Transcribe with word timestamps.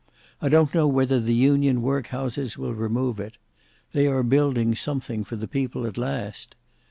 I 0.41 0.49
don't 0.49 0.73
know 0.73 0.87
whether 0.87 1.19
the 1.19 1.35
union 1.35 1.83
workhouses 1.83 2.57
will 2.57 2.73
remove 2.73 3.19
it. 3.19 3.37
They 3.91 4.07
are 4.07 4.23
building 4.23 4.73
something 4.73 5.23
for 5.23 5.35
the 5.35 5.47
people 5.47 5.85
at 5.85 5.95
last. 5.95 6.55